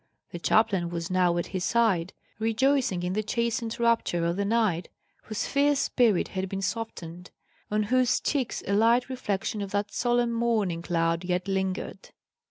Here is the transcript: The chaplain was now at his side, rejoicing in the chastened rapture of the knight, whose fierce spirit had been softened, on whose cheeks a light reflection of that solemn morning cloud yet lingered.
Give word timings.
The 0.31 0.39
chaplain 0.39 0.89
was 0.89 1.11
now 1.11 1.37
at 1.37 1.45
his 1.53 1.63
side, 1.63 2.11
rejoicing 2.39 3.03
in 3.03 3.13
the 3.13 3.21
chastened 3.21 3.79
rapture 3.79 4.25
of 4.25 4.35
the 4.35 4.45
knight, 4.45 4.89
whose 5.25 5.45
fierce 5.45 5.77
spirit 5.79 6.29
had 6.29 6.49
been 6.49 6.63
softened, 6.63 7.29
on 7.69 7.83
whose 7.83 8.19
cheeks 8.19 8.63
a 8.65 8.73
light 8.73 9.09
reflection 9.09 9.61
of 9.61 9.69
that 9.69 9.91
solemn 9.93 10.33
morning 10.33 10.81
cloud 10.81 11.23
yet 11.23 11.47
lingered. 11.47 12.09